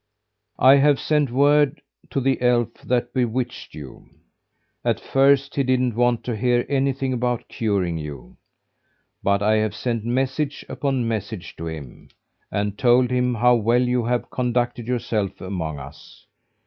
I 0.57 0.77
have 0.77 0.99
sent 0.99 1.29
word 1.29 1.79
to 2.09 2.19
the 2.19 2.41
elf 2.41 2.73
that 2.87 3.13
bewitched 3.13 3.75
you. 3.75 4.07
At 4.83 4.99
first 4.99 5.53
he 5.53 5.61
didn't 5.61 5.93
want 5.95 6.23
to 6.23 6.35
hear 6.35 6.65
anything 6.67 7.13
about 7.13 7.47
curing 7.47 7.99
you; 7.99 8.37
but 9.21 9.43
I 9.43 9.57
have 9.57 9.75
sent 9.75 10.03
message 10.03 10.65
upon 10.67 11.07
message 11.07 11.55
to 11.57 11.67
him, 11.67 12.09
and 12.51 12.79
told 12.79 13.11
him 13.11 13.35
how 13.35 13.53
well 13.53 13.83
you 13.83 14.03
have 14.05 14.31
conducted 14.31 14.87
yourself 14.87 15.39
among 15.39 15.77
us. 15.77 16.25